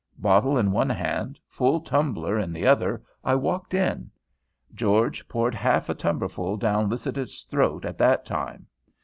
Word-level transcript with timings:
Bottle 0.17 0.57
in 0.57 0.71
one 0.71 0.89
hand, 0.89 1.39
full 1.45 1.79
tumbler 1.79 2.39
in 2.39 2.51
the 2.51 2.65
other, 2.65 3.03
I 3.23 3.35
walked 3.35 3.75
in. 3.75 4.09
George 4.73 5.27
poured 5.27 5.53
half 5.53 5.89
a 5.89 5.93
tumblerful 5.93 6.57
down 6.57 6.89
Lycidas's 6.89 7.43
throat 7.43 7.85
that 7.97 8.25
time. 8.25 8.65